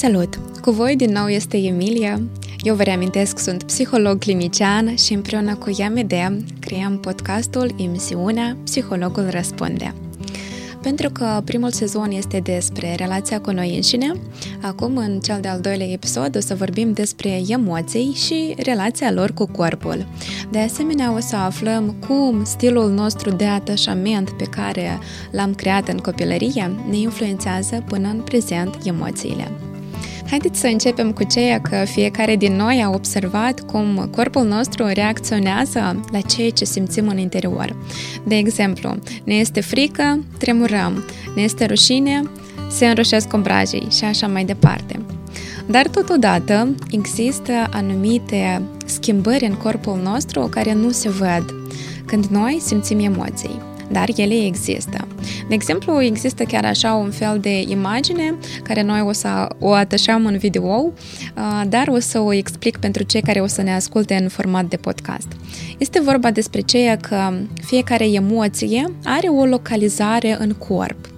Salut! 0.00 0.40
Cu 0.62 0.70
voi 0.70 0.96
din 0.96 1.10
nou 1.10 1.28
este 1.28 1.56
Emilia. 1.56 2.20
Eu 2.60 2.74
vă 2.74 2.82
reamintesc, 2.82 3.38
sunt 3.38 3.62
psiholog 3.62 4.18
clinician 4.18 4.96
și 4.96 5.12
împreună 5.12 5.54
cu 5.54 5.74
Yamede 5.76 6.44
creăm 6.60 6.98
podcastul 6.98 7.74
emisiunea 7.78 8.56
Psihologul 8.64 9.26
Răspunde. 9.30 9.94
Pentru 10.82 11.10
că 11.10 11.42
primul 11.44 11.70
sezon 11.70 12.10
este 12.10 12.38
despre 12.38 12.94
relația 12.94 13.40
cu 13.40 13.50
noi 13.50 13.74
înșine, 13.74 14.12
acum 14.60 14.96
în 14.96 15.20
cel 15.20 15.38
de-al 15.40 15.60
doilea 15.60 15.90
episod 15.90 16.36
o 16.36 16.40
să 16.40 16.54
vorbim 16.54 16.92
despre 16.92 17.42
emoții 17.48 18.12
și 18.14 18.54
relația 18.56 19.12
lor 19.12 19.32
cu 19.32 19.46
corpul. 19.46 20.06
De 20.50 20.58
asemenea, 20.58 21.14
o 21.14 21.20
să 21.20 21.36
aflăm 21.36 21.94
cum 22.06 22.44
stilul 22.44 22.90
nostru 22.90 23.30
de 23.30 23.46
atașament 23.46 24.30
pe 24.30 24.44
care 24.44 24.98
l-am 25.30 25.54
creat 25.54 25.88
în 25.88 25.96
copilărie 25.96 26.76
ne 26.90 26.96
influențează 26.96 27.84
până 27.88 28.08
în 28.08 28.20
prezent 28.20 28.78
emoțiile. 28.84 29.69
Haideți 30.30 30.60
să 30.60 30.66
începem 30.66 31.12
cu 31.12 31.24
ceea 31.24 31.60
că 31.60 31.84
fiecare 31.84 32.36
din 32.36 32.56
noi 32.56 32.82
a 32.84 32.90
observat 32.90 33.60
cum 33.60 34.08
corpul 34.10 34.44
nostru 34.44 34.86
reacționează 34.86 36.00
la 36.12 36.20
ceea 36.20 36.50
ce 36.50 36.64
simțim 36.64 37.08
în 37.08 37.18
interior. 37.18 37.76
De 38.24 38.36
exemplu, 38.36 38.96
ne 39.24 39.34
este 39.34 39.60
frică, 39.60 40.24
tremurăm, 40.38 41.04
ne 41.34 41.42
este 41.42 41.66
rușine, 41.66 42.22
se 42.70 42.86
înroșesc 42.86 43.32
obrajii 43.32 43.86
și 43.90 44.04
așa 44.04 44.26
mai 44.26 44.44
departe. 44.44 45.00
Dar 45.66 45.88
totodată 45.88 46.74
există 46.90 47.52
anumite 47.72 48.62
schimbări 48.86 49.44
în 49.44 49.54
corpul 49.54 50.00
nostru 50.02 50.40
care 50.40 50.74
nu 50.74 50.90
se 50.90 51.08
văd 51.08 51.54
când 52.06 52.24
noi 52.24 52.60
simțim 52.62 52.98
emoții 52.98 53.69
dar 53.92 54.08
ele 54.16 54.44
există. 54.46 55.06
De 55.48 55.54
exemplu, 55.54 56.02
există 56.02 56.44
chiar 56.44 56.64
așa 56.64 56.94
un 56.94 57.10
fel 57.10 57.38
de 57.40 57.60
imagine 57.60 58.34
care 58.62 58.82
noi 58.82 59.00
o 59.00 59.12
să 59.12 59.48
o 59.58 59.72
atașăm 59.72 60.26
în 60.26 60.36
video, 60.38 60.92
dar 61.68 61.88
o 61.88 61.98
să 61.98 62.20
o 62.20 62.32
explic 62.32 62.76
pentru 62.76 63.02
cei 63.02 63.20
care 63.20 63.40
o 63.40 63.46
să 63.46 63.62
ne 63.62 63.74
asculte 63.74 64.14
în 64.14 64.28
format 64.28 64.64
de 64.64 64.76
podcast. 64.76 65.28
Este 65.78 66.00
vorba 66.00 66.30
despre 66.30 66.60
ceea 66.60 66.96
că 66.96 67.32
fiecare 67.62 68.04
emoție 68.04 68.92
are 69.04 69.28
o 69.28 69.44
localizare 69.44 70.36
în 70.40 70.52
corp. 70.52 71.08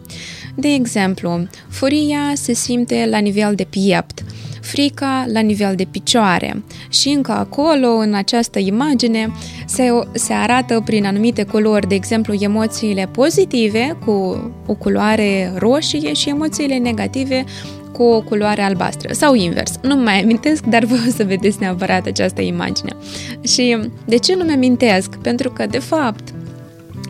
De 0.55 0.69
exemplu, 0.69 1.47
furia 1.69 2.33
se 2.35 2.53
simte 2.53 3.07
la 3.11 3.19
nivel 3.19 3.55
de 3.55 3.65
piept, 3.65 4.25
frica 4.73 5.25
la 5.33 5.41
nivel 5.41 5.75
de 5.75 5.87
picioare 5.91 6.63
și 6.89 7.09
încă 7.09 7.33
acolo, 7.33 7.89
în 7.89 8.15
această 8.15 8.59
imagine, 8.59 9.33
se, 9.67 9.89
se 10.13 10.33
arată 10.33 10.83
prin 10.85 11.07
anumite 11.07 11.43
culori, 11.43 11.89
de 11.89 11.95
exemplu, 11.95 12.35
emoțiile 12.39 13.09
pozitive 13.13 13.97
cu 14.05 14.13
o 14.67 14.75
culoare 14.75 15.53
roșie 15.57 16.13
și 16.13 16.29
emoțiile 16.29 16.77
negative 16.77 17.45
cu 17.93 18.03
o 18.03 18.21
culoare 18.21 18.63
albastră 18.63 19.13
sau 19.13 19.35
invers. 19.35 19.73
Nu 19.83 19.97
mai 19.97 20.23
amintesc, 20.23 20.65
dar 20.65 20.85
vă 20.85 20.95
o 20.95 21.11
să 21.17 21.25
vedeți 21.25 21.61
neapărat 21.61 22.07
această 22.07 22.41
imagine. 22.41 22.93
Și 23.43 23.79
de 24.05 24.17
ce 24.17 24.35
nu 24.35 24.45
mi 24.45 24.53
amintesc? 24.53 25.17
Pentru 25.17 25.51
că, 25.51 25.67
de 25.67 25.79
fapt, 25.79 26.29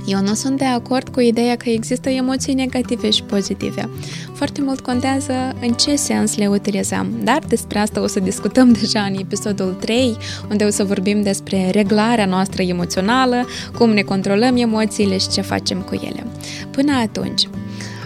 eu 0.06 0.20
nu 0.20 0.34
sunt 0.34 0.58
de 0.58 0.64
acord 0.64 1.08
cu 1.08 1.20
ideea 1.20 1.56
că 1.56 1.68
există 1.68 2.08
emoții 2.08 2.54
negative 2.54 3.10
și 3.10 3.22
pozitive. 3.22 3.88
Foarte 4.32 4.60
mult 4.62 4.80
contează 4.80 5.32
în 5.60 5.72
ce 5.72 5.96
sens 5.96 6.36
le 6.36 6.46
utilizăm, 6.46 7.12
dar 7.24 7.38
despre 7.48 7.78
asta 7.78 8.02
o 8.02 8.06
să 8.06 8.20
discutăm 8.20 8.72
deja 8.80 9.00
în 9.00 9.14
episodul 9.18 9.76
3, 9.80 10.16
unde 10.50 10.64
o 10.64 10.70
să 10.70 10.84
vorbim 10.84 11.22
despre 11.22 11.70
reglarea 11.70 12.26
noastră 12.26 12.62
emoțională, 12.62 13.46
cum 13.78 13.90
ne 13.90 14.02
controlăm 14.02 14.56
emoțiile 14.56 15.18
și 15.18 15.28
ce 15.28 15.40
facem 15.40 15.80
cu 15.80 15.94
ele. 15.94 16.26
Până 16.70 16.92
atunci, 16.92 17.48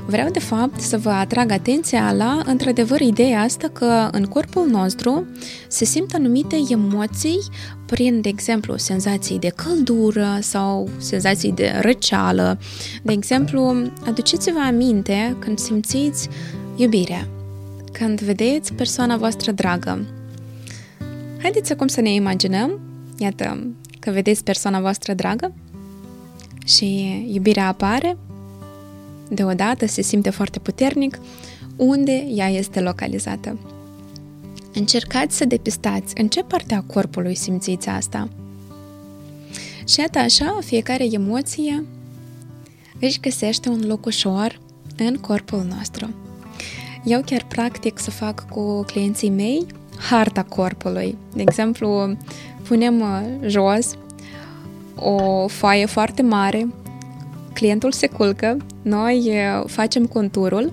Vreau, 0.09 0.31
de 0.31 0.39
fapt, 0.39 0.81
să 0.81 0.99
vă 0.99 1.11
atrag 1.11 1.50
atenția 1.50 2.12
la, 2.12 2.43
într-adevăr, 2.44 3.00
ideea 3.00 3.41
asta 3.41 3.69
că 3.69 4.09
în 4.12 4.25
corpul 4.25 4.67
nostru 4.67 5.27
se 5.69 5.84
simt 5.84 6.15
anumite 6.15 6.56
emoții 6.69 7.39
prin, 7.87 8.21
de 8.21 8.28
exemplu, 8.28 8.77
senzații 8.77 9.39
de 9.39 9.53
căldură 9.56 10.39
sau 10.41 10.89
senzații 10.99 11.53
de 11.53 11.78
răceală. 11.81 12.59
De 13.03 13.12
exemplu, 13.12 13.91
aduceți-vă 14.06 14.59
aminte 14.59 15.37
când 15.39 15.59
simțiți 15.59 16.28
iubirea, 16.77 17.28
când 17.93 18.21
vedeți 18.21 18.72
persoana 18.72 19.16
voastră 19.16 19.53
dragă. 19.53 20.05
Haideți 21.43 21.72
acum 21.72 21.87
să 21.87 22.00
ne 22.00 22.12
imaginăm, 22.12 22.81
iată, 23.19 23.66
că 23.99 24.11
vedeți 24.11 24.45
persoana 24.45 24.81
voastră 24.81 25.15
dragă 25.15 25.53
și 26.65 27.25
iubirea 27.33 27.66
apare 27.66 28.16
deodată 29.28 29.87
se 29.87 30.03
simte 30.03 30.31
foarte 30.31 30.59
puternic 30.59 31.19
unde 31.76 32.12
ea 32.12 32.48
este 32.48 32.81
localizată. 32.81 33.59
Încercați 34.75 35.37
să 35.37 35.44
depistați 35.44 36.20
în 36.20 36.28
ce 36.28 36.42
parte 36.42 36.75
a 36.75 36.81
corpului 36.81 37.34
simțiți 37.34 37.88
asta. 37.88 38.28
Și 39.88 40.00
iată 40.00 40.19
așa, 40.19 40.59
fiecare 40.65 41.04
emoție 41.10 41.84
își 43.00 43.20
găsește 43.20 43.69
un 43.69 43.82
loc 43.86 44.06
ușor 44.06 44.60
în 44.97 45.16
corpul 45.16 45.66
nostru. 45.76 46.15
Eu 47.04 47.22
chiar 47.25 47.44
practic 47.48 47.98
să 47.98 48.10
fac 48.10 48.48
cu 48.48 48.82
clienții 48.82 49.31
mei 49.31 49.66
harta 50.10 50.42
corpului. 50.42 51.16
De 51.34 51.42
exemplu, 51.42 52.16
punem 52.69 53.00
uh, 53.00 53.48
jos 53.48 53.97
o 54.94 55.47
foaie 55.48 55.86
foarte 55.86 56.22
mare 56.22 56.69
clientul 57.56 57.93
se 57.93 58.06
culcă, 58.06 58.56
noi 58.83 59.33
facem 59.67 60.06
conturul 60.06 60.72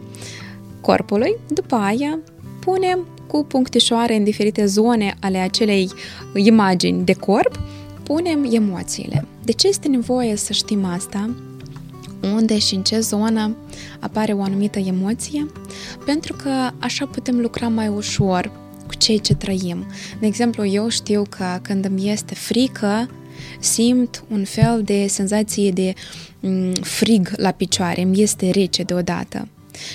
corpului, 0.82 1.36
după 1.48 1.76
aia 1.76 2.20
punem 2.60 3.08
cu 3.28 3.46
punctișoare 3.46 4.16
în 4.16 4.24
diferite 4.24 4.66
zone 4.66 5.16
ale 5.20 5.38
acelei 5.38 5.92
imagini 6.36 7.06
de 7.06 7.14
corp, 7.14 7.60
punem 8.04 8.48
emoțiile. 8.52 9.26
De 9.44 9.52
ce 9.52 9.68
este 9.68 9.88
nevoie 9.88 10.36
să 10.36 10.54
știm 10.54 10.86
asta? 10.86 11.30
Unde 12.34 12.58
și 12.60 12.76
în 12.76 12.84
ce 12.84 13.00
zonă 13.00 13.56
apare 14.00 14.34
o 14.34 14.42
anumită 14.42 14.80
emoție? 14.80 15.46
Pentru 16.06 16.36
că 16.44 16.50
așa 16.80 17.06
putem 17.06 17.40
lucra 17.40 17.68
mai 17.68 17.88
ușor 17.88 18.52
cu 18.88 18.96
cei 18.98 19.20
ce 19.20 19.36
trăim. 19.36 19.86
De 20.20 20.26
exemplu, 20.26 20.66
eu 20.66 20.90
știu 20.90 21.24
că 21.30 21.60
când 21.62 21.86
îmi 21.86 22.12
este 22.12 22.34
frică, 22.36 23.10
simt 23.60 24.24
un 24.32 24.44
fel 24.44 24.82
de 24.86 25.06
senzație 25.08 25.72
de 25.72 25.94
mm, 25.94 26.33
frig 26.82 27.32
la 27.36 27.52
picioare, 27.52 28.02
îmi 28.02 28.22
este 28.22 28.50
rece 28.50 28.84
deodată. 28.84 29.48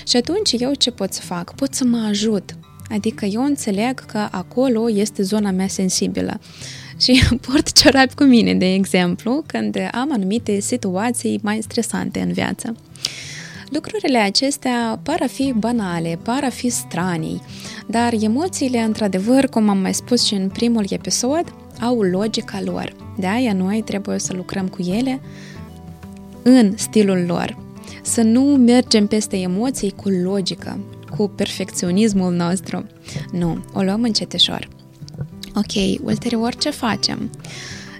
Și 0.06 0.16
atunci 0.16 0.52
eu 0.58 0.74
ce 0.74 0.90
pot 0.90 1.12
să 1.12 1.20
fac? 1.20 1.54
Pot 1.54 1.74
să 1.74 1.84
mă 1.84 2.06
ajut. 2.08 2.56
Adică 2.90 3.24
eu 3.24 3.44
înțeleg 3.44 4.06
că 4.06 4.28
acolo 4.30 4.90
este 4.90 5.22
zona 5.22 5.50
mea 5.50 5.68
sensibilă. 5.68 6.40
Și 7.02 7.22
port 7.46 7.72
ciorapi 7.72 8.14
cu 8.14 8.22
mine, 8.22 8.54
de 8.54 8.72
exemplu, 8.72 9.44
când 9.46 9.76
am 9.92 10.12
anumite 10.12 10.60
situații 10.60 11.40
mai 11.42 11.58
stresante 11.62 12.20
în 12.20 12.32
viață. 12.32 12.76
Lucrurile 13.68 14.18
acestea 14.18 15.00
par 15.02 15.22
a 15.22 15.26
fi 15.26 15.52
banale, 15.56 16.18
par 16.22 16.44
a 16.44 16.48
fi 16.48 16.68
stranii, 16.68 17.42
dar 17.86 18.14
emoțiile, 18.20 18.78
într-adevăr, 18.78 19.46
cum 19.46 19.68
am 19.68 19.78
mai 19.78 19.94
spus 19.94 20.24
și 20.24 20.34
în 20.34 20.48
primul 20.48 20.84
episod, 20.88 21.44
au 21.80 22.00
logica 22.02 22.60
lor. 22.64 22.92
De 23.18 23.26
aia 23.26 23.52
noi 23.52 23.82
trebuie 23.82 24.18
să 24.18 24.32
lucrăm 24.32 24.68
cu 24.68 24.82
ele 24.82 25.20
în 26.42 26.72
stilul 26.76 27.24
lor. 27.26 27.56
Să 28.02 28.22
nu 28.22 28.42
mergem 28.42 29.06
peste 29.06 29.36
emoții 29.36 29.90
cu 29.90 30.08
logică, 30.08 30.78
cu 31.16 31.28
perfecționismul 31.28 32.34
nostru. 32.34 32.86
Nu, 33.32 33.64
o 33.74 33.82
luăm 33.82 34.02
înceteșor. 34.02 34.68
Ok, 35.54 36.04
ulterior 36.04 36.54
ce 36.54 36.70
facem? 36.70 37.30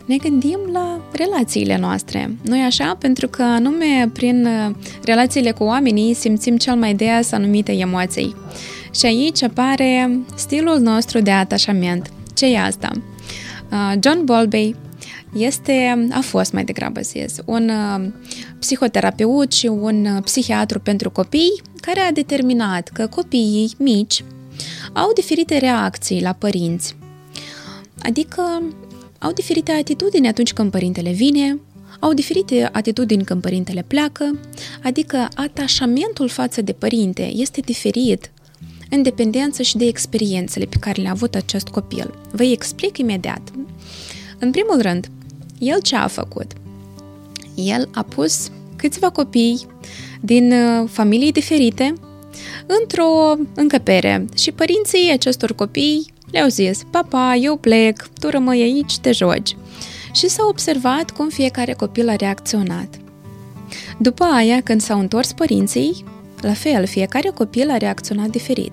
ne 0.09 0.16
gândim 0.16 0.59
la 0.72 1.01
relațiile 1.12 1.78
noastre. 1.78 2.36
nu 2.42 2.65
așa? 2.65 2.97
Pentru 2.98 3.28
că 3.28 3.42
anume 3.42 4.10
prin 4.12 4.47
uh, 4.47 4.74
relațiile 5.04 5.51
cu 5.51 5.65
oamenii 5.65 6.15
simțim 6.15 6.57
cel 6.57 6.74
mai 6.74 6.95
des 6.95 7.33
anumite 7.33 7.72
emoții. 7.72 8.36
Și 8.95 9.07
aici 9.07 9.42
apare 9.42 10.21
stilul 10.34 10.78
nostru 10.78 11.21
de 11.21 11.30
atașament. 11.30 12.10
Ce 12.34 12.47
e 12.47 12.60
asta? 12.60 12.91
Uh, 13.71 13.92
John 14.01 14.24
Bowlby 14.24 14.74
este, 15.38 16.08
a 16.10 16.20
fost 16.20 16.52
mai 16.52 16.64
degrabă 16.64 17.00
zis, 17.00 17.34
un 17.44 17.68
uh, 17.68 18.10
psihoterapeut 18.58 19.52
și 19.52 19.66
un 19.66 20.04
uh, 20.04 20.22
psihiatru 20.22 20.80
pentru 20.80 21.10
copii 21.10 21.62
care 21.80 22.00
a 22.00 22.12
determinat 22.12 22.88
că 22.88 23.06
copiii 23.06 23.74
mici 23.78 24.24
au 24.92 25.12
diferite 25.14 25.58
reacții 25.58 26.22
la 26.22 26.32
părinți. 26.32 26.96
Adică 28.02 28.62
au 29.18 29.32
diferite 29.32 29.72
atitudini 29.72 30.28
atunci 30.28 30.52
când 30.52 30.70
părintele 30.70 31.10
vine, 31.10 31.58
au 32.00 32.12
diferite 32.12 32.68
atitudini 32.72 33.24
când 33.24 33.40
părintele 33.40 33.84
pleacă, 33.86 34.38
adică 34.82 35.28
atașamentul 35.34 36.28
față 36.28 36.62
de 36.62 36.72
părinte 36.72 37.22
este 37.34 37.60
diferit 37.60 38.30
în 38.90 39.02
dependență 39.02 39.62
și 39.62 39.76
de 39.76 39.86
experiențele 39.86 40.64
pe 40.64 40.76
care 40.80 41.02
le-a 41.02 41.10
avut 41.10 41.34
acest 41.34 41.68
copil. 41.68 42.14
Vă 42.32 42.42
explic 42.42 42.98
imediat. 42.98 43.40
În 44.38 44.50
primul 44.50 44.80
rând, 44.80 45.08
el 45.59 45.81
ce 45.81 45.97
a 45.97 46.07
făcut? 46.07 46.53
El 47.55 47.89
a 47.95 48.03
pus 48.03 48.51
câțiva 48.77 49.10
copii 49.10 49.66
din 50.21 50.53
uh, 50.53 50.89
familii 50.91 51.33
diferite 51.33 51.95
într-o 52.66 53.37
încăpere 53.55 54.25
și 54.37 54.53
părinții 54.53 55.10
acestor 55.13 55.55
copii 55.55 56.13
le-au 56.31 56.49
zis, 56.49 56.83
papa, 56.91 57.34
eu 57.34 57.57
plec, 57.57 58.09
tu 58.21 58.28
rămâi 58.28 58.63
aici, 58.63 58.99
te 58.99 59.13
joci. 59.13 59.57
Și 60.13 60.28
s-a 60.28 60.47
observat 60.49 61.10
cum 61.10 61.28
fiecare 61.28 61.72
copil 61.72 62.09
a 62.09 62.16
reacționat. 62.16 63.01
După 63.99 64.25
aia, 64.25 64.60
când 64.60 64.81
s-au 64.81 64.99
întors 64.99 65.33
părinții, 65.33 66.05
la 66.41 66.53
fel, 66.53 66.87
fiecare 66.87 67.28
copil 67.34 67.71
a 67.71 67.77
reacționat 67.77 68.28
diferit. 68.28 68.72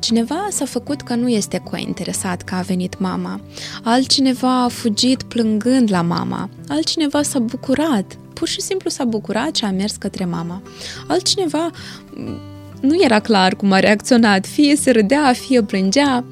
Cineva 0.00 0.46
s-a 0.50 0.64
făcut 0.64 1.02
că 1.02 1.14
nu 1.14 1.28
este 1.28 1.58
cointeresat 1.70 2.42
că 2.42 2.54
a 2.54 2.60
venit 2.60 2.98
mama, 2.98 3.40
altcineva 3.82 4.62
a 4.62 4.68
fugit 4.68 5.22
plângând 5.22 5.90
la 5.90 6.02
mama, 6.02 6.50
altcineva 6.68 7.22
s-a 7.22 7.38
bucurat, 7.38 8.18
pur 8.34 8.48
și 8.48 8.60
simplu 8.60 8.90
s-a 8.90 9.04
bucurat 9.04 9.56
și 9.56 9.64
a 9.64 9.70
mers 9.70 9.96
către 9.96 10.24
mama. 10.24 10.62
Altcineva 11.06 11.70
mm, 12.14 12.38
nu 12.80 13.02
era 13.02 13.20
clar 13.20 13.54
cum 13.54 13.72
a 13.72 13.78
reacționat, 13.78 14.46
fie 14.46 14.76
se 14.76 14.90
râdea, 14.90 15.32
fie 15.32 15.62
plângea. 15.62 16.24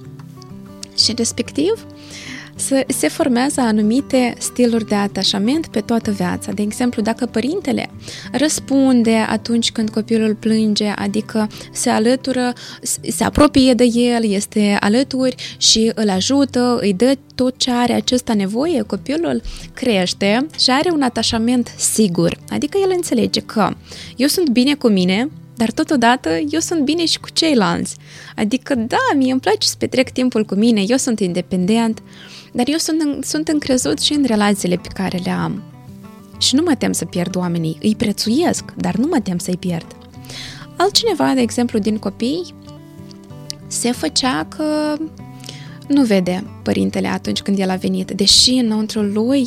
Și 0.98 1.12
respectiv 1.16 1.86
se 2.86 3.08
formează 3.08 3.60
anumite 3.60 4.34
stiluri 4.38 4.86
de 4.86 4.94
atașament 4.94 5.66
pe 5.66 5.80
toată 5.80 6.10
viața. 6.10 6.52
De 6.52 6.62
exemplu, 6.62 7.02
dacă 7.02 7.26
părintele 7.26 7.90
răspunde 8.32 9.26
atunci 9.28 9.72
când 9.72 9.90
copilul 9.90 10.34
plânge, 10.34 10.92
adică 10.96 11.48
se 11.72 11.90
alătură, 11.90 12.52
se 13.08 13.24
apropie 13.24 13.74
de 13.74 13.84
el, 13.84 14.24
este 14.24 14.76
alături 14.80 15.56
și 15.56 15.92
îl 15.94 16.10
ajută, 16.10 16.78
îi 16.80 16.94
dă 16.94 17.14
tot 17.34 17.56
ce 17.56 17.70
are 17.70 17.92
acesta 17.92 18.34
nevoie, 18.34 18.82
copilul 18.82 19.42
crește 19.74 20.46
și 20.58 20.70
are 20.70 20.90
un 20.92 21.02
atașament 21.02 21.74
sigur. 21.78 22.38
Adică 22.50 22.78
el 22.82 22.92
înțelege 22.94 23.40
că 23.40 23.70
eu 24.16 24.26
sunt 24.26 24.48
bine 24.48 24.74
cu 24.74 24.88
mine, 24.88 25.30
dar 25.56 25.70
totodată 25.70 26.30
eu 26.50 26.60
sunt 26.60 26.80
bine 26.80 27.04
și 27.04 27.20
cu 27.20 27.28
ceilalți. 27.32 27.96
Adică, 28.36 28.74
da, 28.74 28.96
mie 29.16 29.32
îmi 29.32 29.40
place 29.40 29.66
să 29.68 29.74
petrec 29.78 30.10
timpul 30.10 30.44
cu 30.44 30.54
mine, 30.54 30.84
eu 30.86 30.96
sunt 30.96 31.20
independent, 31.20 32.02
dar 32.56 32.68
eu 32.68 32.76
sunt, 32.76 33.24
sunt 33.24 33.48
încrezut 33.48 34.00
și 34.00 34.12
în 34.12 34.24
relațiile 34.26 34.76
pe 34.76 34.88
care 34.94 35.20
le 35.24 35.30
am. 35.30 35.62
Și 36.38 36.54
nu 36.54 36.62
mă 36.62 36.74
tem 36.74 36.92
să 36.92 37.04
pierd 37.04 37.36
oamenii, 37.36 37.78
îi 37.82 37.94
prețuiesc, 37.96 38.64
dar 38.76 38.94
nu 38.94 39.06
mă 39.10 39.20
tem 39.20 39.38
să-i 39.38 39.56
pierd. 39.56 39.86
Altcineva, 40.76 41.32
de 41.34 41.40
exemplu, 41.40 41.78
din 41.78 41.98
copii, 41.98 42.54
se 43.66 43.92
făcea 43.92 44.46
că 44.56 44.96
nu 45.88 46.02
vede 46.02 46.44
părintele 46.62 47.08
atunci 47.08 47.40
când 47.40 47.58
el 47.58 47.70
a 47.70 47.76
venit, 47.76 48.10
deși 48.10 48.50
înăuntru 48.50 49.02
lui 49.02 49.46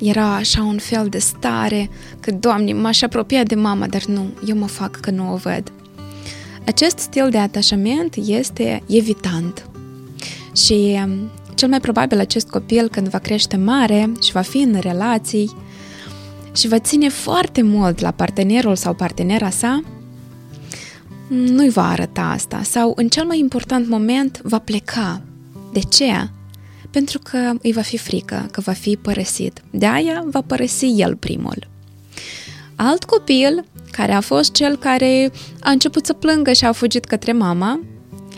era 0.00 0.34
așa 0.34 0.62
un 0.62 0.78
fel 0.78 1.06
de 1.08 1.18
stare 1.18 1.90
că, 2.20 2.30
Doamne, 2.30 2.72
m-aș 2.72 3.02
apropia 3.02 3.42
de 3.42 3.54
mama, 3.54 3.86
dar 3.86 4.04
nu, 4.04 4.26
eu 4.46 4.56
mă 4.56 4.66
fac 4.66 5.00
că 5.00 5.10
nu 5.10 5.32
o 5.32 5.36
văd. 5.36 5.72
Acest 6.66 6.98
stil 6.98 7.30
de 7.30 7.38
atașament 7.38 8.14
este 8.14 8.82
evitant 8.86 9.68
și 10.56 10.98
um, 11.04 11.30
cel 11.56 11.68
mai 11.68 11.80
probabil 11.80 12.18
acest 12.18 12.48
copil 12.48 12.88
când 12.88 13.08
va 13.08 13.18
crește 13.18 13.56
mare 13.56 14.12
și 14.22 14.32
va 14.32 14.40
fi 14.40 14.58
în 14.58 14.78
relații 14.80 15.56
și 16.56 16.68
va 16.68 16.78
ține 16.78 17.08
foarte 17.08 17.62
mult 17.62 18.00
la 18.00 18.10
partenerul 18.10 18.76
sau 18.76 18.94
partenera 18.94 19.50
sa, 19.50 19.82
nu-i 21.28 21.68
va 21.68 21.90
arăta 21.90 22.22
asta 22.22 22.62
sau 22.62 22.92
în 22.96 23.08
cel 23.08 23.24
mai 23.24 23.38
important 23.38 23.88
moment 23.88 24.40
va 24.42 24.58
pleca. 24.58 25.22
De 25.72 25.80
ce? 25.80 26.28
Pentru 26.90 27.18
că 27.18 27.52
îi 27.62 27.72
va 27.72 27.80
fi 27.80 27.96
frică, 27.96 28.48
că 28.52 28.60
va 28.60 28.72
fi 28.72 28.96
părăsit. 28.96 29.62
De 29.70 29.86
aia 29.86 30.24
va 30.26 30.40
părăsi 30.40 30.86
el 30.96 31.16
primul. 31.16 31.68
Alt 32.76 33.04
copil, 33.04 33.64
care 33.90 34.12
a 34.12 34.20
fost 34.20 34.52
cel 34.52 34.76
care 34.76 35.32
a 35.60 35.70
început 35.70 36.06
să 36.06 36.12
plângă 36.12 36.52
și 36.52 36.64
a 36.64 36.72
fugit 36.72 37.04
către 37.04 37.32
mama, 37.32 37.80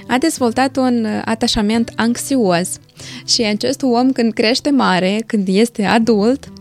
a 0.08 0.18
dezvoltat 0.18 0.76
un 0.76 1.06
atașament 1.24 1.92
anxios 1.96 2.68
și 3.26 3.42
acest 3.42 3.82
om 3.82 4.12
când 4.12 4.32
crește 4.32 4.70
mare, 4.70 5.22
când 5.26 5.48
este 5.48 5.84
adult, 5.84 6.52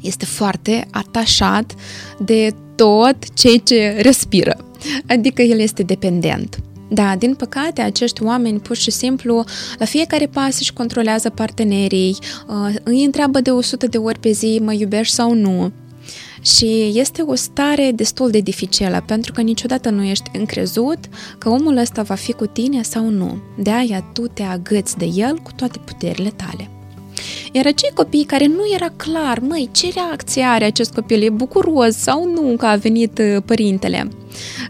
este 0.00 0.24
foarte 0.24 0.86
atașat 0.90 1.74
de 2.18 2.54
tot 2.76 3.34
ceea 3.34 3.58
ce 3.64 3.96
respiră. 4.00 4.56
Adică 5.06 5.42
el 5.42 5.58
este 5.58 5.82
dependent. 5.82 6.58
Da, 6.90 7.16
din 7.18 7.34
păcate, 7.34 7.80
acești 7.80 8.22
oameni 8.22 8.60
pur 8.60 8.76
și 8.76 8.90
simplu 8.90 9.44
la 9.78 9.84
fiecare 9.84 10.26
pas 10.26 10.58
își 10.58 10.72
controlează 10.72 11.30
partenerii, 11.30 12.16
uh, 12.48 12.74
îi 12.82 13.04
întreabă 13.04 13.40
de 13.40 13.50
100 13.50 13.86
de 13.86 13.98
ori 13.98 14.18
pe 14.18 14.30
zi, 14.30 14.60
mă 14.62 14.72
iubești 14.72 15.14
sau 15.14 15.34
nu. 15.34 15.72
Și 16.56 16.92
este 16.94 17.22
o 17.22 17.34
stare 17.34 17.92
destul 17.94 18.30
de 18.30 18.40
dificilă, 18.40 19.02
pentru 19.06 19.32
că 19.32 19.40
niciodată 19.40 19.90
nu 19.90 20.02
ești 20.02 20.30
încrezut 20.32 20.98
că 21.38 21.48
omul 21.48 21.76
ăsta 21.76 22.02
va 22.02 22.14
fi 22.14 22.32
cu 22.32 22.46
tine 22.46 22.82
sau 22.82 23.08
nu. 23.08 23.38
De 23.58 23.70
aia 23.70 24.10
tu 24.12 24.26
te 24.26 24.42
agăți 24.42 24.96
de 24.96 25.04
el 25.14 25.38
cu 25.42 25.50
toate 25.56 25.78
puterile 25.84 26.32
tale. 26.36 26.70
Iar 27.52 27.66
acei 27.66 27.90
copii 27.94 28.24
care 28.24 28.46
nu 28.46 28.62
era 28.74 28.92
clar, 28.96 29.38
măi, 29.38 29.68
ce 29.72 29.90
reacție 29.94 30.42
are 30.42 30.64
acest 30.64 30.92
copil, 30.92 31.22
e 31.22 31.30
bucuros 31.30 31.94
sau 31.96 32.30
nu 32.30 32.56
că 32.56 32.66
a 32.66 32.76
venit 32.76 33.18
uh, 33.18 33.42
părintele. 33.46 34.08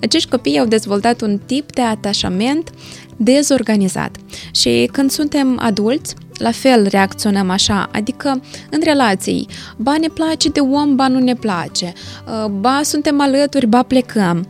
Acești 0.00 0.28
copii 0.28 0.58
au 0.58 0.66
dezvoltat 0.66 1.20
un 1.20 1.40
tip 1.46 1.72
de 1.72 1.80
atașament 1.80 2.70
dezorganizat. 3.16 4.16
Și 4.50 4.88
când 4.92 5.10
suntem 5.10 5.58
adulți, 5.60 6.14
la 6.38 6.50
fel 6.50 6.86
reacționăm 6.86 7.50
așa, 7.50 7.88
adică 7.92 8.40
în 8.70 8.80
relații, 8.82 9.48
ba 9.76 9.96
ne 9.98 10.08
place 10.08 10.48
de 10.48 10.60
om, 10.60 10.96
ba 10.96 11.08
nu 11.08 11.18
ne 11.18 11.34
place, 11.34 11.92
uh, 12.26 12.50
ba 12.50 12.80
suntem 12.82 13.20
alături, 13.20 13.66
ba 13.66 13.82
plecăm. 13.82 14.48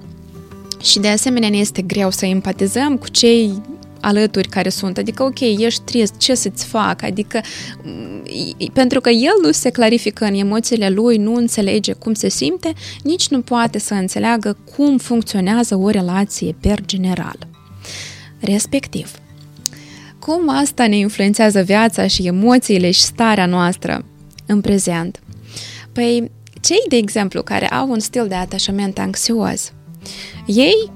Și 0.83 0.99
de 0.99 1.09
asemenea 1.09 1.49
ne 1.49 1.57
este 1.57 1.83
greu 1.83 2.11
să 2.11 2.27
empatizăm 2.27 2.97
cu 2.97 3.09
cei 3.09 3.63
alături 4.01 4.49
care 4.49 4.69
sunt, 4.69 4.99
adică 4.99 5.23
ok, 5.23 5.41
ești 5.41 5.83
trist, 5.85 6.17
ce 6.17 6.35
să-ți 6.35 6.65
fac, 6.65 7.03
adică 7.03 7.41
pentru 8.73 9.01
că 9.01 9.09
el 9.09 9.35
nu 9.43 9.51
se 9.51 9.71
clarifică 9.71 10.25
în 10.25 10.35
emoțiile 10.35 10.89
lui, 10.89 11.17
nu 11.17 11.35
înțelege 11.35 11.93
cum 11.93 12.15
se 12.15 12.29
simte, 12.29 12.73
nici 13.03 13.29
nu 13.29 13.41
poate 13.41 13.79
să 13.79 13.95
înțeleagă 13.95 14.57
cum 14.77 14.99
funcționează 14.99 15.77
o 15.77 15.91
relație 15.91 16.57
per 16.61 16.81
general. 16.85 17.39
Respectiv, 18.41 19.11
cum 20.29 20.49
asta 20.49 20.87
ne 20.87 20.97
influențează 20.97 21.63
viața 21.63 22.07
și 22.07 22.27
emoțiile 22.27 22.91
și 22.91 23.01
starea 23.01 23.47
noastră 23.47 24.05
în 24.47 24.61
prezent? 24.61 25.21
Păi, 25.93 26.31
cei, 26.61 26.85
de 26.89 26.97
exemplu, 26.97 27.43
care 27.43 27.69
au 27.69 27.91
un 27.91 27.99
stil 27.99 28.27
de 28.29 28.35
atașament 28.35 28.99
anxios, 28.99 29.73
ei 30.47 30.91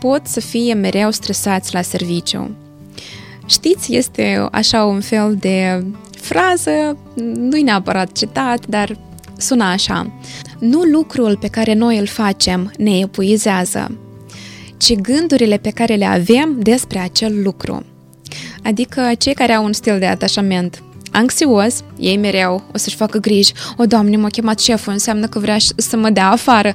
pot 0.00 0.26
să 0.26 0.40
fie 0.40 0.74
mereu 0.74 1.10
stresați 1.10 1.74
la 1.74 1.82
serviciu. 1.82 2.56
Știți, 3.46 3.94
este 3.94 4.48
așa 4.52 4.84
un 4.84 5.00
fel 5.00 5.36
de 5.40 5.84
frază, 6.20 6.96
nu-i 7.34 7.62
neapărat 7.62 8.12
citat, 8.12 8.66
dar 8.66 8.98
sună 9.36 9.64
așa. 9.64 10.12
Nu 10.58 10.80
lucrul 10.82 11.36
pe 11.36 11.48
care 11.48 11.74
noi 11.74 11.98
îl 11.98 12.06
facem 12.06 12.72
ne 12.78 12.98
epuizează, 12.98 13.98
ci 14.76 14.94
gândurile 14.94 15.56
pe 15.56 15.70
care 15.70 15.94
le 15.94 16.06
avem 16.06 16.56
despre 16.60 16.98
acel 16.98 17.42
lucru. 17.42 17.84
Adică 18.62 19.10
cei 19.18 19.34
care 19.34 19.52
au 19.52 19.64
un 19.64 19.72
stil 19.72 19.98
de 19.98 20.06
atașament 20.06 20.82
anxios, 21.12 21.82
ei 21.98 22.16
mereu 22.16 22.62
o 22.74 22.78
să-și 22.78 22.96
facă 22.96 23.18
griji. 23.18 23.52
O, 23.76 23.84
Doamne, 23.84 24.16
m-a 24.16 24.28
chemat 24.28 24.60
șeful, 24.60 24.92
înseamnă 24.92 25.26
că 25.26 25.38
vrea 25.38 25.56
să 25.76 25.96
mă 25.96 26.10
dea 26.10 26.30
afară. 26.30 26.72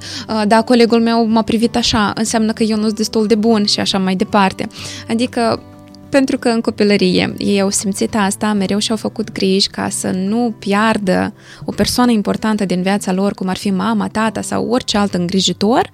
Da, 0.48 0.62
colegul 0.62 1.01
meu 1.01 1.25
m-a 1.25 1.41
privit 1.41 1.75
așa, 1.75 2.12
înseamnă 2.15 2.53
că 2.53 2.63
eu 2.63 2.77
nu 2.77 2.84
sunt 2.84 2.96
destul 2.96 3.27
de 3.27 3.36
bun 3.36 3.65
și 3.65 3.79
așa 3.79 3.98
mai 3.98 4.15
departe. 4.15 4.67
Adică 5.10 5.62
pentru 6.10 6.38
că 6.38 6.50
în 6.50 6.62
copilărie 6.62 7.34
ei 7.38 7.62
au 7.62 7.70
simțit 7.70 8.15
asta, 8.15 8.53
mereu 8.53 8.77
și-au 8.77 8.98
făcut 8.98 9.32
griji 9.32 9.67
ca 9.67 9.89
să 9.89 10.12
nu 10.12 10.56
piardă 10.60 11.34
o 11.65 11.72
persoană 11.72 12.12
importantă 12.12 12.65
din 12.65 12.82
viața 12.82 13.12
lor, 13.12 13.34
cum 13.34 13.48
ar 13.48 13.58
fi 13.58 13.70
mama, 13.70 14.08
tata 14.08 14.41
sau 14.41 14.70
orice 14.70 14.98
alt 14.98 15.13
îngrijitor, 15.13 15.89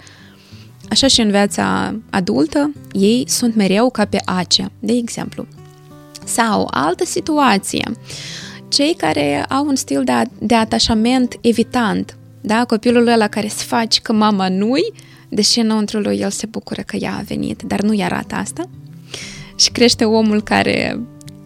așa 0.90 1.08
și 1.08 1.22
în 1.22 1.30
viața 1.30 1.96
adultă, 2.10 2.72
ei 2.92 3.24
sunt 3.28 3.56
mereu 3.56 3.90
ca 3.90 4.06
pe 4.06 4.18
ace, 4.26 4.72
de 4.80 4.94
exemplu. 4.94 5.46
Sau 6.26 6.68
altă 6.72 7.06
situație, 7.06 7.92
cei 8.68 8.94
care 8.98 9.46
au 9.50 9.66
un 9.66 9.76
stil 9.76 10.04
de, 10.04 10.14
de 10.40 10.56
atașament 10.56 11.38
evitant, 11.42 12.18
da? 12.42 12.66
copilul 12.66 13.08
ăla 13.08 13.28
care 13.28 13.48
se 13.48 13.64
face 13.68 14.00
că 14.02 14.14
mama 14.14 14.50
nu-i, 14.50 14.94
deși 15.30 15.60
înăuntru 15.60 16.00
lui 16.00 16.18
el 16.18 16.30
se 16.30 16.46
bucură 16.46 16.82
că 16.82 16.96
ea 16.96 17.16
a 17.18 17.24
venit, 17.28 17.62
dar 17.62 17.82
nu-i 17.82 18.04
arată 18.04 18.36
asta. 18.36 18.70
Și 19.56 19.72
crește 19.72 20.06
omul 20.06 20.42
care, 20.42 21.00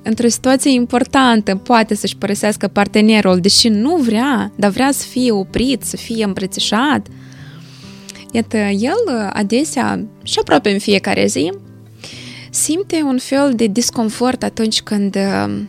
într-o 0.04 0.28
situație 0.28 0.72
importantă, 0.72 1.56
poate 1.56 1.96
să-și 1.96 2.18
părăsească 2.18 2.68
partenerul, 2.68 3.40
deși 3.40 3.68
nu 3.68 3.96
vrea, 3.96 4.52
dar 4.56 4.70
vrea 4.70 4.92
să 4.92 5.06
fie 5.06 5.32
oprit, 5.32 5.84
să 5.84 5.96
fie 5.96 6.24
îmbrățișat. 6.24 7.08
Iată, 8.32 8.58
el 8.58 9.30
adesea 9.34 10.06
și 10.24 10.40
aproape 10.40 10.70
în 10.70 10.80
fiecare 10.80 11.26
zi 11.26 11.52
simte 12.58 13.02
un 13.02 13.18
fel 13.18 13.54
de 13.56 13.68
disconfort 13.68 14.44
atunci 14.44 14.82
când 14.82 15.16
uh, 15.16 15.60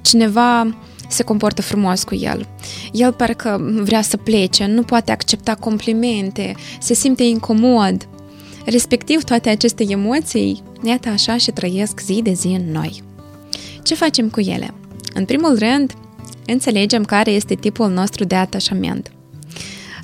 cineva 0.00 0.76
se 1.08 1.22
comportă 1.22 1.62
frumos 1.62 2.04
cu 2.04 2.14
el. 2.14 2.46
El 2.92 3.12
parcă 3.12 3.72
vrea 3.82 4.02
să 4.02 4.16
plece, 4.16 4.66
nu 4.66 4.82
poate 4.82 5.12
accepta 5.12 5.54
complimente, 5.54 6.54
se 6.80 6.94
simte 6.94 7.22
incomod. 7.22 8.08
Respectiv, 8.64 9.22
toate 9.22 9.48
aceste 9.48 9.84
emoții, 9.88 10.62
iată 10.84 11.08
așa 11.08 11.36
și 11.36 11.50
trăiesc 11.50 12.00
zi 12.00 12.20
de 12.22 12.32
zi 12.32 12.46
în 12.46 12.72
noi. 12.72 13.02
Ce 13.82 13.94
facem 13.94 14.28
cu 14.28 14.40
ele? 14.40 14.74
În 15.14 15.24
primul 15.24 15.58
rând, 15.58 15.92
înțelegem 16.46 17.04
care 17.04 17.30
este 17.30 17.54
tipul 17.54 17.90
nostru 17.90 18.24
de 18.24 18.34
atașament. 18.34 19.12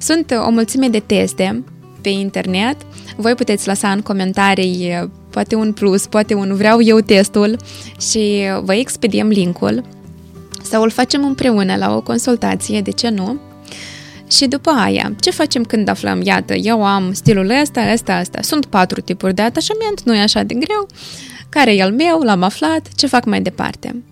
Sunt 0.01 0.35
o 0.47 0.51
mulțime 0.51 0.89
de 0.89 1.01
teste 1.01 1.65
pe 2.01 2.09
internet. 2.09 2.77
Voi 3.17 3.35
puteți 3.35 3.67
lăsa 3.67 3.91
în 3.91 4.01
comentarii 4.01 5.09
poate 5.31 5.55
un 5.55 5.73
plus, 5.73 6.07
poate 6.07 6.35
un 6.35 6.55
vreau 6.55 6.83
eu 6.83 6.99
testul 6.99 7.57
și 8.01 8.43
vă 8.63 8.75
expediem 8.75 9.29
linkul 9.29 9.85
sau 10.63 10.83
îl 10.83 10.91
facem 10.91 11.25
împreună 11.25 11.77
la 11.77 11.97
o 11.97 12.01
consultație, 12.01 12.81
de 12.81 12.91
ce 12.91 13.09
nu? 13.09 13.39
Și 14.31 14.47
după 14.47 14.71
aia, 14.71 15.13
ce 15.21 15.31
facem 15.31 15.65
când 15.65 15.89
aflăm, 15.89 16.21
iată, 16.23 16.55
eu 16.55 16.85
am 16.85 17.13
stilul 17.13 17.51
ăsta, 17.61 17.93
ăsta, 17.93 18.19
ăsta. 18.21 18.43
Sunt 18.43 18.67
patru 18.67 19.01
tipuri 19.01 19.35
de 19.35 19.43
atașament, 19.43 20.03
nu 20.03 20.15
e 20.15 20.21
așa 20.21 20.43
de 20.43 20.55
greu. 20.55 20.87
Care 21.49 21.75
e 21.75 21.83
al 21.83 21.93
meu, 21.93 22.21
l-am 22.21 22.43
aflat, 22.43 22.89
ce 22.95 23.07
fac 23.07 23.25
mai 23.25 23.41
departe? 23.41 24.03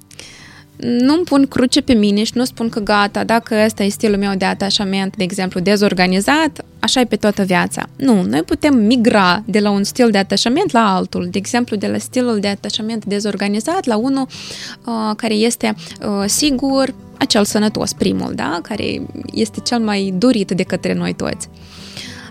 Nu-mi 0.77 1.25
pun 1.25 1.47
cruce 1.47 1.81
pe 1.81 1.93
mine 1.93 2.25
și 2.25 2.33
nu 2.35 2.45
spun 2.45 2.69
că 2.69 2.81
gata, 2.81 3.25
dacă 3.25 3.55
ăsta 3.65 3.83
e 3.83 3.89
stilul 3.89 4.19
meu 4.19 4.35
de 4.35 4.45
atașament, 4.45 5.17
de 5.17 5.23
exemplu, 5.23 5.61
dezorganizat, 5.61 6.65
așa 6.79 7.01
e 7.01 7.05
pe 7.05 7.17
toată 7.17 7.43
viața. 7.43 7.89
Nu, 7.97 8.23
noi 8.23 8.43
putem 8.43 8.77
migra 8.79 9.43
de 9.47 9.59
la 9.59 9.71
un 9.71 9.85
stil 9.85 10.11
de 10.11 10.19
atașament 10.19 10.73
la 10.73 10.95
altul, 10.95 11.29
de 11.31 11.39
exemplu, 11.39 11.77
de 11.77 11.87
la 11.87 11.99
stilul 11.99 12.39
de 12.41 12.49
atașament 12.49 13.05
dezorganizat 13.05 13.85
la 13.85 13.97
unul 13.97 14.27
uh, 14.85 15.17
care 15.17 15.35
este 15.35 15.75
uh, 16.01 16.25
sigur, 16.27 16.95
acel 17.19 17.45
sănătos, 17.45 17.93
primul, 17.93 18.33
da? 18.35 18.59
care 18.63 19.03
este 19.33 19.61
cel 19.61 19.79
mai 19.79 20.15
dorit 20.19 20.51
de 20.51 20.63
către 20.63 20.95
noi 20.95 21.15
toți. 21.15 21.49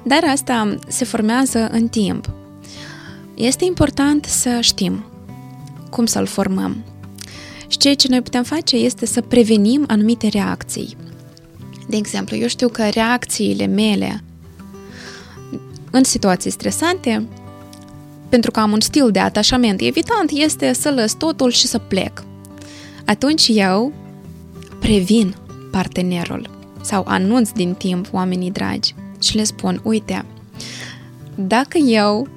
Dar 0.04 0.24
asta 0.32 0.78
se 0.88 1.06
formează 1.06 1.70
în 1.72 1.88
timp. 1.88 2.30
Este 3.36 3.66
important 3.66 4.26
să 4.26 4.58
știm 4.62 5.06
cum 5.90 6.06
să-l 6.06 6.26
formăm, 6.26 6.84
și 7.68 7.78
ceea 7.78 7.96
ce 7.96 8.08
noi 8.10 8.22
putem 8.22 8.44
face 8.44 8.76
este 8.76 9.06
să 9.06 9.22
prevenim 9.22 9.84
anumite 9.88 10.28
reacții. 10.28 10.98
De 11.88 11.98
exemplu, 11.98 12.36
eu 12.36 12.48
știu 12.48 12.68
că 12.68 12.88
reacțiile 12.90 13.66
mele 13.66 14.24
în 15.92 16.04
situații 16.04 16.52
stresante, 16.52 17.28
pentru 18.30 18.52
că 18.52 18.60
am 18.60 18.72
un 18.72 18.80
stil 18.80 19.12
de 19.12 19.20
atașament 19.20 19.82
evitant, 19.82 20.30
este 20.30 20.74
să 20.74 20.92
lăs 20.92 21.14
totul 21.14 21.52
și 21.52 21.68
să 21.68 21.78
plec. 21.78 22.24
Atunci 23.06 23.48
eu 23.54 23.94
previn 24.80 25.36
partenerul 25.72 26.50
sau 26.82 27.04
anunț 27.08 27.50
din 27.50 27.74
timp 27.74 28.08
oamenii 28.12 28.52
dragi 28.52 28.96
și 29.22 29.36
le 29.36 29.44
spun, 29.44 29.82
uite, 29.84 30.26
dacă 31.36 31.78
eu 31.78 32.28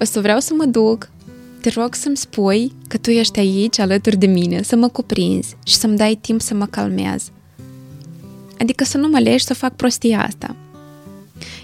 o 0.00 0.04
să 0.04 0.20
vreau 0.20 0.38
să 0.38 0.54
mă 0.56 0.64
duc 0.64 1.10
te 1.66 1.80
rog 1.80 1.94
să-mi 1.94 2.16
spui 2.16 2.72
că 2.88 2.96
tu 2.96 3.10
ești 3.10 3.38
aici 3.38 3.78
alături 3.78 4.16
de 4.16 4.26
mine, 4.26 4.62
să 4.62 4.76
mă 4.76 4.88
cuprinzi 4.88 5.56
și 5.64 5.74
să-mi 5.74 5.96
dai 5.96 6.18
timp 6.20 6.40
să 6.40 6.54
mă 6.54 6.66
calmez. 6.66 7.30
Adică 8.58 8.84
să 8.84 8.98
nu 8.98 9.08
mă 9.08 9.18
legi 9.18 9.44
să 9.44 9.54
fac 9.54 9.74
prostia 9.74 10.22
asta. 10.22 10.56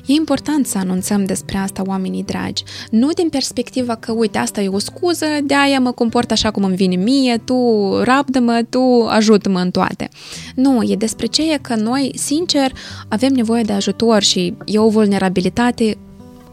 E 0.07 0.13
important 0.13 0.67
să 0.67 0.79
anunțăm 0.79 1.25
despre 1.25 1.59
asta 1.59 1.83
oamenii 1.87 2.23
dragi, 2.23 2.63
nu 2.91 3.11
din 3.11 3.29
perspectiva 3.29 3.95
că, 3.95 4.13
uite, 4.13 4.39
asta 4.39 4.61
e 4.61 4.69
o 4.69 4.79
scuză, 4.79 5.27
de 5.45 5.55
aia 5.55 5.81
mă 5.81 5.93
comport 5.93 6.31
așa 6.31 6.51
cum 6.51 6.65
îmi 6.65 6.77
vine 6.77 6.97
mie, 6.97 7.39
tu 7.45 7.55
rabdă-mă, 8.03 8.65
tu 8.69 9.07
ajută-mă 9.09 9.59
în 9.59 9.71
toate. 9.71 10.09
Nu, 10.55 10.83
e 10.83 10.97
despre 10.97 11.27
ce 11.27 11.53
e 11.53 11.59
că 11.59 11.75
noi, 11.75 12.13
sincer, 12.15 12.73
avem 13.09 13.33
nevoie 13.33 13.63
de 13.63 13.73
ajutor 13.73 14.23
și 14.23 14.55
e 14.65 14.79
o 14.79 14.89
vulnerabilitate 14.89 15.99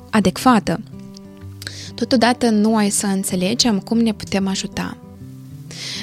adecvată 0.09 0.79
Totodată 1.99 2.49
noi 2.49 2.89
să 2.89 3.05
înțelegem 3.05 3.79
cum 3.79 3.99
ne 3.99 4.13
putem 4.13 4.47
ajuta. 4.47 4.97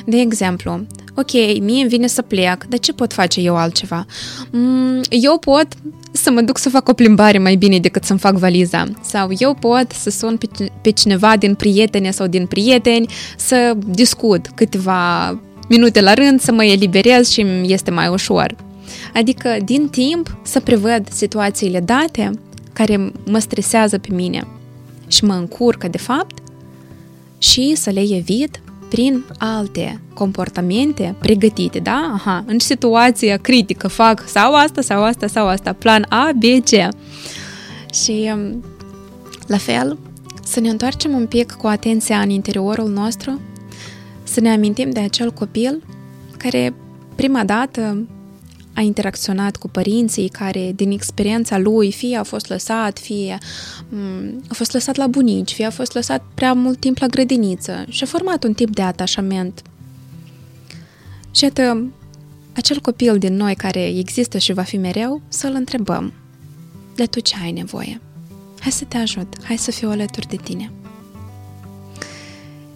De 0.05 0.17
exemplu, 0.17 0.87
ok, 1.15 1.33
mie 1.61 1.81
îmi 1.81 1.89
vine 1.89 2.07
să 2.07 2.23
plec, 2.23 2.65
dar 2.65 2.79
ce 2.79 2.93
pot 2.93 3.13
face 3.13 3.41
eu 3.41 3.57
altceva? 3.57 4.07
Mm, 4.51 5.01
eu 5.09 5.39
pot 5.39 5.67
să 6.11 6.31
mă 6.31 6.41
duc 6.41 6.59
să 6.59 6.69
fac 6.69 6.89
o 6.89 6.93
plimbare 6.93 7.39
mai 7.39 7.57
bine 7.57 7.79
decât 7.79 8.05
să-mi 8.05 8.19
fac 8.19 8.37
valiza. 8.37 8.85
Sau 9.03 9.29
eu 9.39 9.55
pot 9.55 9.93
să 9.93 10.11
sun 10.11 10.37
pe, 10.37 10.71
pe 10.83 10.91
cineva 10.91 11.37
din 11.37 11.55
prietene 11.55 12.11
sau 12.11 12.27
din 12.27 12.47
prieteni 12.47 13.13
să 13.37 13.77
discut 13.87 14.47
câteva 14.55 15.29
minute 15.69 16.01
la 16.01 16.15
rând, 16.15 16.41
să 16.41 16.53
mă 16.53 16.65
eliberez 16.65 17.29
și 17.29 17.41
îmi 17.41 17.73
este 17.73 17.91
mai 17.91 18.09
ușor. 18.09 18.57
Adică, 19.15 19.57
din 19.65 19.89
timp, 19.89 20.37
să 20.43 20.61
prevăd 20.61 21.09
situațiile 21.13 21.81
date 21.81 22.31
care 22.73 23.13
mă 23.27 23.39
stresează 23.39 23.99
pe 23.99 24.09
mine– 24.15 24.47
și 25.07 25.25
mă 25.25 25.35
încurcă 25.35 25.89
de 25.89 25.99
fapt 25.99 26.39
și 27.39 27.75
să 27.75 27.91
le 27.91 28.01
evit 28.11 28.61
prin 28.89 29.25
alte 29.39 30.01
comportamente 30.15 31.15
pregătite, 31.19 31.79
da? 31.79 32.13
Aha, 32.15 32.45
în 32.47 32.59
situația 32.59 33.37
critică 33.37 33.89
fac 33.89 34.29
sau 34.29 34.55
asta, 34.55 34.81
sau 34.81 35.03
asta, 35.03 35.27
sau 35.27 35.47
asta, 35.47 35.73
plan 35.73 36.07
A, 36.09 36.31
B, 36.35 36.43
C. 36.65 36.95
Și 37.95 38.31
um, 38.35 38.65
la 39.47 39.57
fel, 39.57 39.99
să 40.45 40.61
ne 40.61 40.69
întoarcem 40.69 41.13
un 41.13 41.27
pic 41.27 41.53
cu 41.53 41.67
atenția 41.67 42.21
în 42.21 42.31
interiorul 42.31 42.89
nostru, 42.89 43.41
să 44.23 44.41
ne 44.41 44.53
amintim 44.53 44.91
de 44.91 45.01
acel 45.01 45.33
copil 45.33 45.83
care 46.37 46.75
prima 47.15 47.45
dată 47.45 48.07
a 48.77 48.81
interacționat 48.81 49.57
cu 49.57 49.69
părinții 49.69 50.29
care, 50.29 50.73
din 50.75 50.91
experiența 50.91 51.59
lui, 51.59 51.93
fie 51.93 52.17
a 52.17 52.23
fost 52.23 52.49
lăsat, 52.49 52.99
fie 52.99 53.39
mm, 53.89 54.43
a 54.49 54.55
fost 54.55 54.73
lăsat 54.73 54.97
la 54.97 55.07
bunici, 55.07 55.53
fie 55.53 55.65
a 55.65 55.71
fost 55.71 55.95
lăsat 55.95 56.25
prea 56.35 56.53
mult 56.53 56.81
timp 56.81 56.99
la 56.99 57.07
grădiniță 57.07 57.85
și 57.89 58.03
a 58.03 58.07
format 58.07 58.45
un 58.45 58.53
tip 58.53 58.75
de 58.75 58.83
atașament. 58.83 59.63
Și 61.31 61.45
iată, 61.45 61.91
acel 62.53 62.81
copil 62.81 63.19
din 63.19 63.35
noi 63.35 63.55
care 63.55 63.87
există 63.87 64.39
și 64.39 64.53
va 64.53 64.63
fi 64.63 64.77
mereu, 64.77 65.21
să-l 65.29 65.53
întrebăm. 65.55 66.13
De 66.95 67.07
tu 67.07 67.21
ce 67.21 67.35
ai 67.43 67.53
nevoie? 67.53 68.01
Hai 68.61 68.73
să 68.73 68.85
te 68.85 68.97
ajut, 68.97 69.37
hai 69.43 69.57
să 69.57 69.71
fiu 69.71 69.91
alături 69.91 70.29
de 70.29 70.37
tine. 70.37 70.71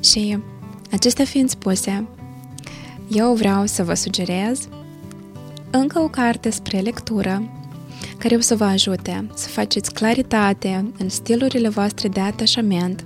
Și 0.04 0.38
acestea 0.90 1.24
fiind 1.24 1.48
spuse, 1.48 2.08
eu 3.10 3.34
vreau 3.34 3.66
să 3.66 3.84
vă 3.84 3.94
sugerez 3.94 4.68
încă 5.70 5.98
o 5.98 6.08
carte 6.08 6.50
spre 6.50 6.78
lectură 6.78 7.42
care 8.18 8.34
o 8.34 8.40
să 8.40 8.56
vă 8.56 8.64
ajute 8.64 9.26
să 9.34 9.48
faceți 9.48 9.92
claritate 9.92 10.92
în 10.98 11.08
stilurile 11.08 11.68
voastre 11.68 12.08
de 12.08 12.20
atașament, 12.20 13.04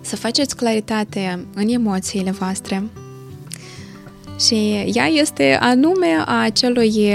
să 0.00 0.16
faceți 0.16 0.56
claritate 0.56 1.46
în 1.54 1.68
emoțiile 1.68 2.30
voastre. 2.30 2.90
Și 4.38 4.84
ea 4.94 5.06
este 5.06 5.58
anume 5.60 6.24
a 6.26 6.42
acelui 6.42 7.14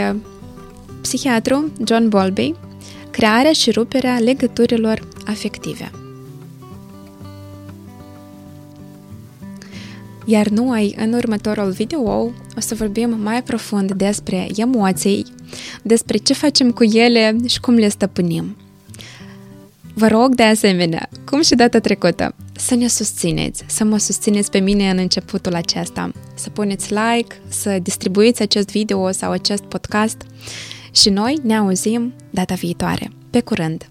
psihiatru 1.02 1.72
John 1.86 2.10
Bowlby, 2.10 2.54
crearea 3.12 3.52
și 3.52 3.72
ruperea 3.72 4.20
legăturilor 4.20 5.08
afective. 5.26 5.92
Iar 10.32 10.48
noi, 10.48 10.96
în 10.98 11.14
următorul 11.14 11.72
video, 11.72 12.02
o 12.02 12.32
să 12.58 12.76
vorbim 12.76 13.20
mai 13.22 13.44
profund 13.44 13.92
despre 13.92 14.48
emoții, 14.56 15.26
despre 15.82 16.18
ce 16.18 16.34
facem 16.34 16.72
cu 16.72 16.84
ele 16.84 17.36
și 17.48 17.60
cum 17.60 17.74
le 17.74 17.90
stăpânim. 17.90 18.58
Vă 19.94 20.08
rog 20.08 20.36
de 20.36 20.44
asemenea, 20.44 21.10
cum 21.26 21.42
și 21.42 21.56
data 21.56 21.80
trecută, 21.80 22.36
să 22.56 22.76
ne 22.76 22.88
susțineți, 22.88 23.64
să 23.68 23.84
mă 23.84 23.98
susțineți 23.98 24.52
pe 24.52 24.60
mine 24.60 24.90
în 24.90 24.98
începutul 24.98 25.56
acesta, 25.56 26.12
să 26.36 26.50
puneți 26.50 26.94
like, 26.94 27.36
să 27.48 27.80
distribuiți 27.82 28.42
acest 28.42 28.70
video 28.70 29.12
sau 29.12 29.32
acest 29.32 29.64
podcast 29.64 30.18
și 30.92 31.10
noi 31.10 31.40
ne 31.44 31.58
auzim 31.58 32.14
data 32.30 32.54
viitoare. 32.54 33.12
Pe 33.30 33.42
curând! 33.42 33.90